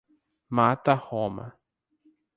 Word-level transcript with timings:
Mata 0.49 0.95
Roma 0.97 1.45